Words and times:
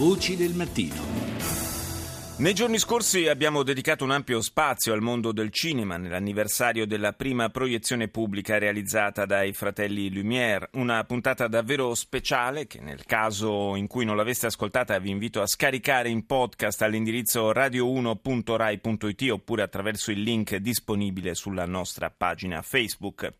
Voci 0.00 0.34
del 0.34 0.54
mattino. 0.54 0.94
Nei 2.38 2.54
giorni 2.54 2.78
scorsi 2.78 3.28
abbiamo 3.28 3.62
dedicato 3.62 4.02
un 4.02 4.12
ampio 4.12 4.40
spazio 4.40 4.94
al 4.94 5.02
mondo 5.02 5.30
del 5.30 5.50
cinema 5.50 5.98
nell'anniversario 5.98 6.86
della 6.86 7.12
prima 7.12 7.50
proiezione 7.50 8.08
pubblica 8.08 8.56
realizzata 8.56 9.26
dai 9.26 9.52
fratelli 9.52 10.10
Lumière, 10.10 10.70
una 10.72 11.04
puntata 11.04 11.48
davvero 11.48 11.94
speciale 11.94 12.66
che 12.66 12.80
nel 12.80 13.04
caso 13.04 13.76
in 13.76 13.88
cui 13.88 14.06
non 14.06 14.16
l'aveste 14.16 14.46
ascoltata 14.46 14.98
vi 14.98 15.10
invito 15.10 15.42
a 15.42 15.46
scaricare 15.46 16.08
in 16.08 16.24
podcast 16.24 16.80
all'indirizzo 16.80 17.52
radio1.rai.it 17.52 19.30
oppure 19.30 19.60
attraverso 19.60 20.10
il 20.12 20.22
link 20.22 20.56
disponibile 20.56 21.34
sulla 21.34 21.66
nostra 21.66 22.08
pagina 22.08 22.62
Facebook. 22.62 23.30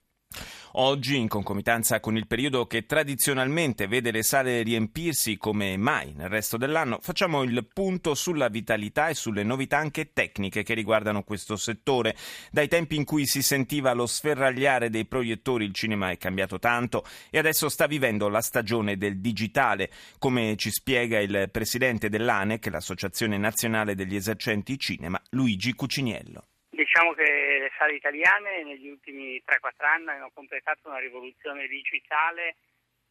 Oggi, 0.75 1.17
in 1.17 1.27
concomitanza 1.27 1.99
con 1.99 2.17
il 2.17 2.29
periodo 2.29 2.67
che 2.69 2.87
tradizionalmente 2.87 3.89
vede 3.89 4.13
le 4.13 4.23
sale 4.23 4.63
riempirsi 4.63 5.37
come 5.37 5.77
mai 5.77 6.13
nel 6.15 6.29
resto 6.29 6.57
dell'anno, 6.57 7.01
facciamo 7.03 7.43
il 7.43 7.67
punto 7.73 8.15
sulla 8.15 8.49
vitalità 8.49 9.09
e 9.09 9.15
sulle 9.15 9.43
novità 9.43 9.79
anche 9.79 10.13
tecniche 10.13 10.63
che 10.63 10.75
riguardano 10.75 11.25
questo 11.25 11.57
settore. 11.57 12.15
Dai 12.53 12.69
tempi 12.69 12.95
in 12.95 13.05
cui 13.05 13.27
si 13.27 13.43
sentiva 13.43 13.93
lo 13.95 14.07
sferragliare 14.07 14.91
dei 14.91 15.07
proiettori 15.07 15.65
il 15.65 15.75
cinema 15.75 16.11
è 16.11 16.19
cambiato 16.19 16.61
tanto 16.61 17.05
e 17.31 17.39
adesso 17.39 17.69
sta 17.69 17.87
vivendo 17.87 18.29
la 18.29 18.41
stagione 18.41 18.97
del 18.97 19.19
digitale, 19.19 19.91
come 20.19 20.55
ci 20.57 20.71
spiega 20.71 21.19
il 21.19 21.49
presidente 21.51 22.09
dell'ANEC, 22.09 22.67
l'Associazione 22.67 23.39
Nazionale 23.39 23.97
degli 23.97 24.15
Esercenti 24.15 24.79
Cinema, 24.79 25.21
Luigi 25.31 25.73
Cuciniello. 25.73 26.45
Diciamo 26.81 27.13
che 27.13 27.59
le 27.61 27.71
sale 27.77 27.93
italiane 27.93 28.65
negli 28.65 28.89
ultimi 28.89 29.37
3-4 29.47 29.85
anni 29.85 30.09
hanno 30.09 30.31
completato 30.33 30.89
una 30.89 30.99
rivoluzione 30.99 31.67
digitale 31.69 32.57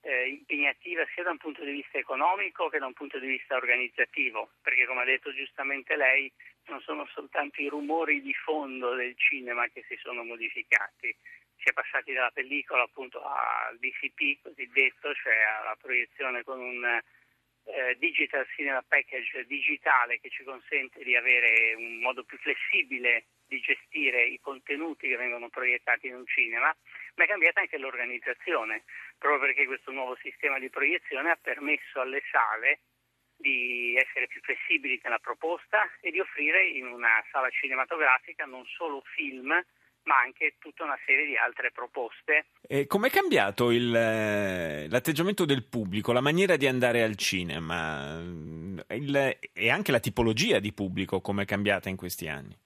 eh, 0.02 0.28
impegnativa 0.30 1.06
sia 1.14 1.22
da 1.22 1.30
un 1.30 1.38
punto 1.38 1.64
di 1.64 1.74
vista 1.74 2.00
economico 2.00 2.68
che 2.70 2.80
da 2.80 2.88
un 2.88 2.94
punto 2.94 3.20
di 3.20 3.28
vista 3.28 3.56
organizzativo, 3.58 4.54
perché 4.64 4.88
come 4.88 5.04
ha 5.04 5.06
detto 5.06 5.32
giustamente 5.36 5.96
lei 5.96 6.34
non 6.66 6.82
sono 6.82 7.06
soltanto 7.14 7.62
i 7.62 7.68
rumori 7.68 8.24
di 8.24 8.34
fondo 8.34 8.96
del 8.96 9.16
cinema 9.16 9.68
che 9.68 9.86
si 9.88 9.96
sono 10.02 10.24
modificati, 10.24 11.16
si 11.56 11.70
è 11.70 11.72
passati 11.72 12.12
dalla 12.12 12.32
pellicola 12.32 12.82
appunto 12.82 13.22
al 13.24 13.78
DCP 13.78 14.42
cosiddetto, 14.42 15.14
cioè 15.14 15.36
alla 15.62 15.78
proiezione 15.80 16.42
con 16.44 16.60
un 16.60 16.84
eh, 17.66 17.96
digital 18.00 18.48
cinema 18.56 18.82
package 18.82 19.46
digitale 19.46 20.20
che 20.20 20.32
ci 20.32 20.44
consente 20.44 21.04
di 21.04 21.16
avere 21.16 21.76
un 21.76 22.00
modo 22.00 22.24
più 22.24 22.40
flessibile 22.40 23.26
di 23.50 23.60
gestire 23.60 24.24
i 24.24 24.40
contenuti 24.40 25.10
che 25.10 25.18
vengono 25.18 25.50
proiettati 25.50 26.08
in 26.08 26.16
un 26.16 26.26
cinema, 26.28 26.74
ma 27.16 27.24
è 27.24 27.28
cambiata 27.28 27.60
anche 27.60 27.78
l'organizzazione, 27.78 28.84
proprio 29.18 29.42
perché 29.42 29.66
questo 29.66 29.92
nuovo 29.92 30.16
sistema 30.22 30.60
di 30.60 30.70
proiezione 30.70 31.32
ha 31.32 31.40
permesso 31.42 32.00
alle 32.00 32.22
sale 32.32 32.80
di 33.36 33.96
essere 33.96 34.28
più 34.28 34.42
flessibili 34.42 35.00
nella 35.04 35.20
proposta 35.20 35.90
e 36.02 36.12
di 36.12 36.20
offrire 36.20 36.68
in 36.68 36.86
una 36.86 37.24
sala 37.32 37.50
cinematografica 37.50 38.46
non 38.46 38.66
solo 38.66 39.02
film, 39.16 39.48
ma 40.04 40.20
anche 40.20 40.56
tutta 40.60 40.84
una 40.84 40.98
serie 41.06 41.26
di 41.26 41.38
altre 41.38 41.72
proposte. 41.72 42.48
Com'è 42.88 43.10
cambiato 43.10 43.72
il, 43.72 43.96
eh, 43.96 44.88
l'atteggiamento 44.90 45.46
del 45.46 45.66
pubblico, 45.66 46.12
la 46.12 46.22
maniera 46.22 46.56
di 46.56 46.68
andare 46.68 47.02
al 47.02 47.16
cinema 47.16 48.20
il, 48.90 49.38
e 49.54 49.70
anche 49.70 49.92
la 49.92 50.00
tipologia 50.00 50.60
di 50.60 50.74
pubblico 50.74 51.22
come 51.22 51.44
è 51.44 51.46
cambiata 51.46 51.90
in 51.90 51.96
questi 51.96 52.28
anni? 52.28 52.58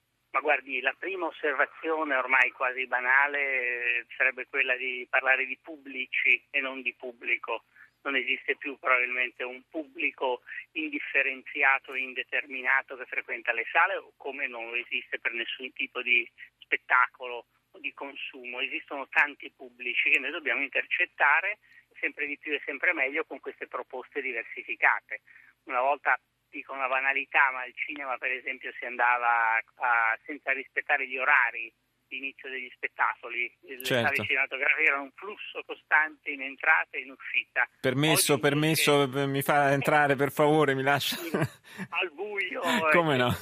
Guardi, 0.43 0.81
la 0.81 0.93
prima 0.99 1.27
osservazione 1.27 2.15
ormai 2.15 2.51
quasi 2.51 2.85
banale 2.85 4.05
sarebbe 4.17 4.45
quella 4.47 4.75
di 4.75 5.07
parlare 5.09 5.45
di 5.45 5.57
pubblici 5.61 6.43
e 6.49 6.59
non 6.59 6.81
di 6.81 6.93
pubblico. 6.93 7.63
Non 8.01 8.17
esiste 8.17 8.57
più 8.57 8.77
probabilmente 8.77 9.45
un 9.45 9.61
pubblico 9.69 10.41
indifferenziato 10.73 11.93
e 11.93 12.01
indeterminato 12.01 12.97
che 12.97 13.05
frequenta 13.05 13.53
le 13.53 13.63
sale, 13.71 14.03
come 14.17 14.47
non 14.47 14.75
esiste 14.75 15.17
per 15.17 15.31
nessun 15.31 15.71
tipo 15.71 16.01
di 16.01 16.29
spettacolo 16.59 17.45
o 17.71 17.79
di 17.79 17.93
consumo. 17.93 18.59
Esistono 18.59 19.07
tanti 19.07 19.49
pubblici 19.49 20.09
che 20.09 20.19
noi 20.19 20.31
dobbiamo 20.31 20.61
intercettare 20.61 21.59
sempre 22.01 22.27
di 22.27 22.37
più 22.37 22.51
e 22.51 22.61
sempre 22.65 22.91
meglio 22.91 23.23
con 23.23 23.39
queste 23.39 23.67
proposte 23.67 24.21
diversificate. 24.21 25.21
Una 25.63 25.79
volta 25.79 26.19
dico 26.53 26.71
una 26.71 26.87
banalità, 26.87 27.49
ma 27.51 27.61
al 27.61 27.73
cinema 27.73 28.15
per 28.17 28.31
esempio 28.31 28.71
si 28.77 28.85
andava 28.85 29.57
a, 29.57 30.17
senza 30.23 30.51
rispettare 30.53 31.07
gli 31.07 31.17
orari 31.17 31.73
di 32.07 32.17
inizio 32.17 32.47
degli 32.49 32.69
spettacoli, 32.75 33.51
le 33.61 33.83
certo. 33.83 34.13
sale 34.13 34.27
cinematografiche 34.27 34.87
erano 34.87 35.03
un 35.03 35.11
flusso 35.15 35.63
costante 35.65 36.29
in 36.29 36.43
entrata 36.43 36.89
e 36.91 37.01
in 37.01 37.11
uscita. 37.11 37.67
Permesso, 37.81 38.33
Oggi 38.33 38.41
permesso, 38.41 39.03
invece, 39.03 39.25
mi 39.25 39.41
fa 39.41 39.71
entrare 39.71 40.15
per 40.15 40.31
favore, 40.31 40.75
mi 40.75 40.83
lascia. 40.83 41.17
al 41.89 42.11
buio. 42.13 42.61
Come 42.93 43.17
no? 43.17 43.35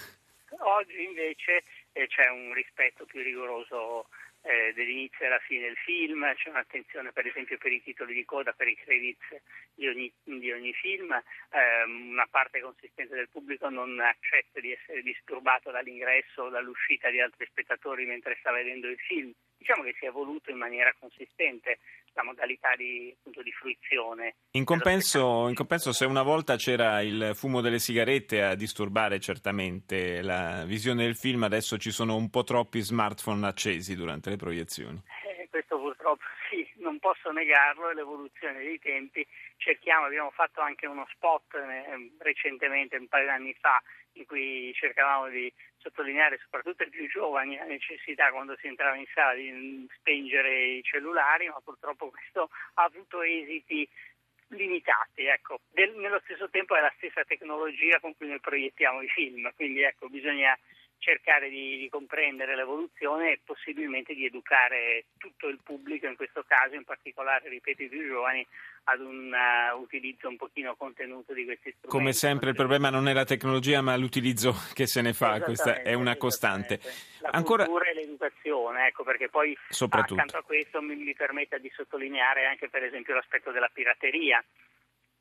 Oggi 0.63 1.03
invece 1.03 1.63
eh, 1.93 2.07
c'è 2.07 2.29
un 2.29 2.53
rispetto 2.53 3.05
più 3.05 3.21
rigoroso 3.21 4.07
eh, 4.43 4.73
dell'inizio 4.73 5.25
alla 5.25 5.39
fine 5.39 5.67
del 5.67 5.77
film, 5.77 6.33
c'è 6.33 6.49
un'attenzione 6.49 7.11
per 7.11 7.27
esempio 7.27 7.57
per 7.57 7.71
i 7.71 7.81
titoli 7.81 8.13
di 8.13 8.25
coda, 8.25 8.53
per 8.53 8.67
i 8.67 8.75
credits 8.75 9.25
di 9.73 9.87
ogni, 9.87 10.11
di 10.23 10.51
ogni 10.51 10.73
film, 10.73 11.11
eh, 11.11 11.83
una 11.83 12.27
parte 12.29 12.59
consistente 12.59 13.15
del 13.15 13.29
pubblico 13.29 13.69
non 13.69 13.99
accetta 13.99 14.59
di 14.59 14.71
essere 14.71 15.01
disturbato 15.03 15.69
dall'ingresso 15.71 16.43
o 16.43 16.49
dall'uscita 16.49 17.09
di 17.09 17.21
altri 17.21 17.45
spettatori 17.45 18.05
mentre 18.05 18.37
sta 18.39 18.51
vedendo 18.51 18.87
il 18.87 18.97
film. 18.97 19.31
Diciamo 19.57 19.83
che 19.83 19.93
si 19.99 20.05
è 20.05 20.07
evoluto 20.07 20.49
in 20.49 20.57
maniera 20.57 20.91
consistente 20.97 21.77
la 22.13 22.23
modalità 22.23 22.75
di, 22.75 23.13
appunto, 23.17 23.41
di 23.41 23.51
fruizione. 23.51 24.35
In 24.51 24.65
compenso, 24.65 25.47
in 25.47 25.55
compenso, 25.55 25.91
se 25.91 26.05
una 26.05 26.23
volta 26.23 26.55
c'era 26.55 27.01
il 27.01 27.31
fumo 27.33 27.61
delle 27.61 27.79
sigarette 27.79 28.43
a 28.43 28.55
disturbare 28.55 29.19
certamente 29.19 30.21
la 30.21 30.65
visione 30.65 31.03
del 31.03 31.15
film, 31.15 31.43
adesso 31.43 31.77
ci 31.77 31.91
sono 31.91 32.15
un 32.15 32.29
po' 32.29 32.43
troppi 32.43 32.81
smartphone 32.81 33.47
accesi 33.47 33.95
durante 33.95 34.29
le 34.29 34.35
proiezioni. 34.35 35.01
Purtroppo 36.01 36.23
sì, 36.49 36.67
non 36.77 36.97
posso 36.97 37.31
negarlo, 37.31 37.91
è 37.91 37.93
l'evoluzione 37.93 38.59
dei 38.59 38.79
tempi. 38.79 39.25
Cerchiamo, 39.57 40.05
abbiamo 40.05 40.31
fatto 40.31 40.59
anche 40.59 40.87
uno 40.87 41.05
spot 41.11 41.53
eh, 41.53 42.11
recentemente, 42.17 42.97
un 42.97 43.07
paio 43.07 43.25
di 43.25 43.29
anni 43.29 43.53
fa, 43.53 43.79
in 44.13 44.25
cui 44.25 44.73
cercavamo 44.73 45.29
di 45.29 45.53
sottolineare 45.77 46.39
soprattutto 46.41 46.83
ai 46.83 46.89
più 46.89 47.07
giovani 47.07 47.55
la 47.55 47.65
necessità 47.65 48.31
quando 48.31 48.55
si 48.57 48.67
entrava 48.67 48.95
in 48.95 49.05
sala 49.13 49.35
di 49.35 49.87
spengere 49.95 50.63
i 50.77 50.83
cellulari, 50.83 51.47
ma 51.47 51.61
purtroppo 51.63 52.09
questo 52.09 52.49
ha 52.73 52.83
avuto 52.83 53.21
esiti 53.21 53.87
limitati. 54.47 55.25
Ecco. 55.25 55.61
Del, 55.69 55.93
nello 55.97 56.19
stesso 56.23 56.49
tempo 56.49 56.75
è 56.75 56.81
la 56.81 56.93
stessa 56.97 57.23
tecnologia 57.25 57.99
con 57.99 58.15
cui 58.17 58.27
noi 58.27 58.39
proiettiamo 58.39 59.01
i 59.01 59.07
film, 59.07 59.51
quindi 59.55 59.83
ecco, 59.83 60.09
bisogna 60.09 60.57
cercare 61.01 61.49
di, 61.49 61.77
di, 61.77 61.89
comprendere 61.89 62.55
l'evoluzione 62.55 63.31
e 63.31 63.39
possibilmente 63.43 64.13
di 64.13 64.25
educare 64.25 65.05
tutto 65.17 65.47
il 65.47 65.59
pubblico, 65.63 66.05
in 66.05 66.15
questo 66.15 66.43
caso 66.47 66.75
in 66.75 66.83
particolare, 66.83 67.49
ripeto, 67.49 67.81
i 67.81 67.89
più 67.89 68.07
giovani, 68.07 68.45
ad 68.83 69.01
un 69.01 69.33
uh, 69.33 69.79
utilizzo 69.81 70.27
un 70.27 70.37
pochino 70.37 70.75
contenuto 70.75 71.33
di 71.33 71.43
questi 71.43 71.71
strumenti. 71.71 71.89
Come 71.89 72.13
sempre 72.13 72.49
il 72.51 72.55
problema 72.55 72.89
non 72.89 73.07
è 73.07 73.13
la 73.13 73.25
tecnologia 73.25 73.81
ma 73.81 73.95
l'utilizzo 73.97 74.53
che 74.73 74.85
se 74.85 75.01
ne 75.01 75.13
fa, 75.13 75.41
questa 75.41 75.81
è 75.81 75.93
una 75.93 76.15
costante. 76.17 76.79
La 77.21 77.29
Ancora... 77.31 77.65
cultura 77.65 77.89
e 77.89 77.93
l'educazione, 77.95 78.87
ecco 78.87 79.03
perché 79.03 79.27
poi 79.27 79.57
accanto 79.89 80.37
a 80.37 80.43
questo 80.43 80.81
mi, 80.81 80.95
mi 80.95 81.15
permetta 81.15 81.57
di 81.57 81.71
sottolineare 81.75 82.45
anche 82.45 82.69
per 82.69 82.83
esempio 82.83 83.15
l'aspetto 83.15 83.51
della 83.51 83.69
pirateria 83.73 84.43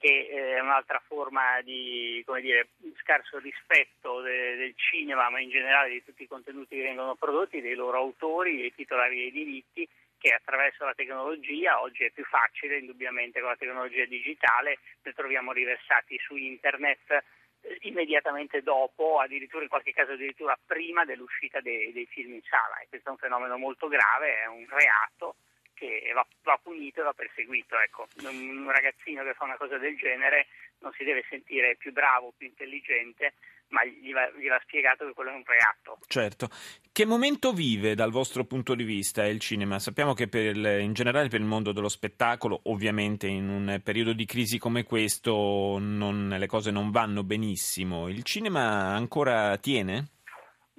che 0.00 0.28
è 0.28 0.60
un'altra 0.60 0.98
forma 1.06 1.60
di 1.60 2.24
dire, 2.40 2.68
scarso 3.02 3.38
rispetto 3.38 4.22
de, 4.22 4.56
del 4.56 4.74
cinema, 4.74 5.28
ma 5.28 5.40
in 5.40 5.50
generale 5.50 5.90
di 5.90 6.02
tutti 6.02 6.22
i 6.22 6.26
contenuti 6.26 6.76
che 6.76 6.82
vengono 6.82 7.16
prodotti, 7.16 7.60
dei 7.60 7.74
loro 7.74 7.98
autori, 7.98 8.56
dei 8.56 8.74
titolari 8.74 9.16
dei 9.16 9.30
diritti, 9.30 9.86
che 10.16 10.32
attraverso 10.32 10.86
la 10.86 10.94
tecnologia 10.94 11.82
oggi 11.82 12.04
è 12.04 12.10
più 12.10 12.24
facile, 12.24 12.78
indubbiamente 12.78 13.40
con 13.40 13.50
la 13.50 13.56
tecnologia 13.56 14.06
digitale, 14.06 14.78
ne 15.02 15.12
troviamo 15.12 15.52
riversati 15.52 16.18
su 16.18 16.34
internet 16.34 17.22
eh, 17.60 17.76
immediatamente 17.82 18.62
dopo, 18.62 19.20
addirittura 19.20 19.64
in 19.64 19.68
qualche 19.68 19.92
caso 19.92 20.12
addirittura 20.12 20.58
prima 20.64 21.04
dell'uscita 21.04 21.60
dei, 21.60 21.92
dei 21.92 22.06
film 22.06 22.32
in 22.32 22.42
sala. 22.48 22.80
E 22.80 22.86
questo 22.88 23.08
è 23.08 23.12
un 23.12 23.18
fenomeno 23.18 23.58
molto 23.58 23.86
grave, 23.86 24.40
è 24.40 24.46
un 24.46 24.66
reato 24.66 25.36
che 25.80 26.12
va, 26.12 26.26
va 26.42 26.60
punito 26.62 27.00
e 27.00 27.04
va 27.04 27.14
perseguito. 27.14 27.80
Ecco. 27.80 28.06
Un 28.22 28.70
ragazzino 28.70 29.24
che 29.24 29.32
fa 29.32 29.44
una 29.44 29.56
cosa 29.56 29.78
del 29.78 29.96
genere 29.96 30.46
non 30.80 30.92
si 30.92 31.04
deve 31.04 31.24
sentire 31.28 31.76
più 31.76 31.92
bravo, 31.92 32.32
più 32.36 32.46
intelligente, 32.46 33.34
ma 33.68 33.84
gli 33.84 34.12
va, 34.12 34.30
gli 34.36 34.48
va, 34.48 34.60
spiegato 34.62 35.06
che 35.06 35.12
quello 35.12 35.30
è 35.30 35.34
un 35.34 35.44
reato. 35.44 35.98
Certo. 36.06 36.48
Che 36.92 37.06
momento 37.06 37.52
vive 37.52 37.94
dal 37.94 38.10
vostro 38.10 38.44
punto 38.44 38.74
di 38.74 38.84
vista 38.84 39.24
il 39.26 39.40
cinema? 39.40 39.78
Sappiamo 39.78 40.12
che 40.12 40.28
il, 40.30 40.78
in 40.80 40.92
generale 40.92 41.28
per 41.28 41.40
il 41.40 41.46
mondo 41.46 41.72
dello 41.72 41.88
spettacolo, 41.88 42.60
ovviamente 42.64 43.26
in 43.26 43.48
un 43.48 43.80
periodo 43.82 44.12
di 44.12 44.26
crisi 44.26 44.58
come 44.58 44.84
questo 44.84 45.78
non, 45.78 46.34
le 46.38 46.46
cose 46.46 46.70
non 46.70 46.90
vanno 46.90 47.22
benissimo. 47.22 48.08
Il 48.08 48.22
cinema 48.24 48.94
ancora 48.94 49.56
tiene? 49.58 50.08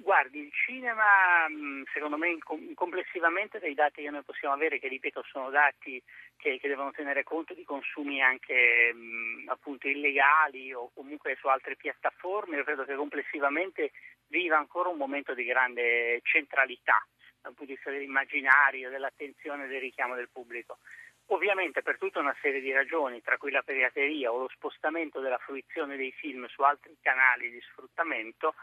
Guardi, 0.02 0.40
il 0.40 0.52
cinema, 0.52 1.46
secondo 1.92 2.16
me, 2.16 2.36
complessivamente 2.74 3.60
dai 3.60 3.72
dati 3.74 4.02
che 4.02 4.10
noi 4.10 4.24
possiamo 4.24 4.52
avere, 4.52 4.80
che 4.80 4.88
ripeto 4.88 5.22
sono 5.22 5.48
dati 5.48 6.02
che, 6.36 6.58
che 6.58 6.66
devono 6.66 6.90
tenere 6.90 7.22
conto 7.22 7.54
di 7.54 7.62
consumi 7.62 8.20
anche 8.20 8.92
mh, 8.92 9.48
appunto 9.48 9.86
illegali 9.86 10.72
o 10.72 10.90
comunque 10.92 11.36
su 11.38 11.46
altre 11.46 11.76
piattaforme, 11.76 12.56
io 12.56 12.64
credo 12.64 12.84
che 12.84 12.96
complessivamente 12.96 13.92
viva 14.26 14.58
ancora 14.58 14.88
un 14.88 14.96
momento 14.96 15.34
di 15.34 15.44
grande 15.44 16.18
centralità 16.24 16.98
dal 17.40 17.54
punto 17.54 17.66
di 17.66 17.74
vista 17.74 17.90
dell'immaginario, 17.90 18.90
dell'attenzione 18.90 19.66
e 19.66 19.68
del 19.68 19.80
richiamo 19.80 20.16
del 20.16 20.30
pubblico. 20.32 20.78
Ovviamente 21.26 21.82
per 21.82 21.98
tutta 21.98 22.18
una 22.18 22.36
serie 22.42 22.60
di 22.60 22.72
ragioni, 22.72 23.22
tra 23.22 23.36
cui 23.36 23.52
la 23.52 23.62
pirateria 23.62 24.32
o 24.32 24.38
lo 24.40 24.50
spostamento 24.52 25.20
della 25.20 25.38
fruizione 25.38 25.96
dei 25.96 26.10
film 26.10 26.46
su 26.48 26.62
altri 26.62 26.96
canali 27.00 27.52
di 27.52 27.60
sfruttamento, 27.60 28.54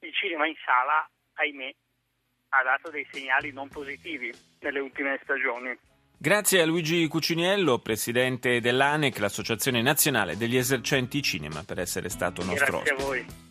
il 0.00 0.12
cinema 0.14 0.46
in 0.46 0.54
sala, 0.64 1.08
ahimè, 1.34 1.70
ha 2.50 2.62
dato 2.62 2.90
dei 2.90 3.06
segnali 3.10 3.52
non 3.52 3.68
positivi 3.68 4.32
nelle 4.60 4.80
ultime 4.80 5.18
stagioni. 5.22 5.76
Grazie 6.16 6.62
a 6.62 6.66
Luigi 6.66 7.06
Cuciniello, 7.06 7.80
presidente 7.80 8.60
dell'ANEC, 8.60 9.18
l'Associazione 9.18 9.82
Nazionale 9.82 10.36
degli 10.36 10.56
Esercenti 10.56 11.20
Cinema, 11.20 11.64
per 11.64 11.80
essere 11.80 12.08
stato 12.08 12.42
nostro 12.44 12.78
Grazie 12.80 12.94
ospite. 12.94 13.02
a 13.02 13.06
voi. 13.06 13.42